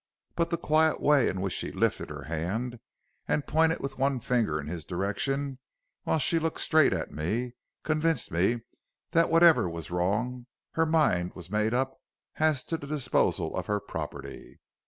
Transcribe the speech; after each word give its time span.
But 0.35 0.49
the 0.49 0.57
quiet 0.57 0.99
way 0.99 1.27
in 1.27 1.41
which 1.41 1.53
she 1.53 1.71
lifted 1.71 2.09
her 2.09 2.23
hand 2.23 2.79
and 3.27 3.45
pointed 3.45 3.81
with 3.81 3.99
one 3.99 4.19
finger 4.19 4.59
in 4.59 4.65
his 4.65 4.83
direction 4.83 5.59
while 6.05 6.17
she 6.17 6.39
looked 6.39 6.59
straight 6.59 6.91
at 6.91 7.11
me, 7.11 7.53
convinced 7.83 8.31
me 8.31 8.61
that 9.11 9.29
whatever 9.29 9.69
was 9.69 9.91
wrong, 9.91 10.47
her 10.71 10.87
mind 10.87 11.33
was 11.35 11.51
made 11.51 11.75
up 11.75 11.99
as 12.37 12.63
to 12.63 12.77
the 12.77 12.87
disposal 12.87 13.55
of 13.55 13.67
her 13.67 13.79
property. 13.79 14.59